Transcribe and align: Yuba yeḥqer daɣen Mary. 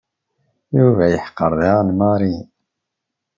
Yuba 0.77 1.05
yeḥqer 1.13 1.51
daɣen 1.61 1.89
Mary. 1.99 2.35